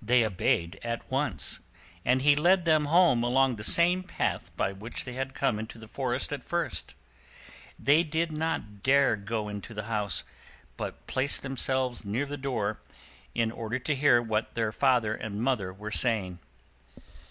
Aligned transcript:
They 0.00 0.24
obeyed 0.24 0.80
at 0.82 1.10
once, 1.10 1.60
and 2.06 2.22
he 2.22 2.34
led 2.34 2.64
them 2.64 2.86
home 2.86 3.22
along 3.22 3.56
the 3.56 3.62
same 3.64 4.02
path 4.02 4.50
by 4.56 4.72
which 4.72 5.04
they 5.04 5.12
had 5.12 5.34
come 5.34 5.58
into 5.58 5.76
the 5.78 5.86
forest 5.86 6.32
at 6.32 6.42
first. 6.42 6.94
They 7.78 8.02
did 8.02 8.32
not 8.32 8.82
dare 8.82 9.14
to 9.14 9.22
go 9.22 9.50
into 9.50 9.74
the 9.74 9.82
house, 9.92 10.24
but 10.78 11.06
placed 11.06 11.42
themselves 11.42 12.02
near 12.02 12.24
the 12.24 12.38
door, 12.38 12.80
in 13.34 13.50
order 13.52 13.78
to 13.80 13.94
hear 13.94 14.22
what 14.22 14.54
their 14.54 14.72
father 14.72 15.14
and 15.14 15.42
mother 15.42 15.70
were 15.70 15.90
saying. 15.90 16.38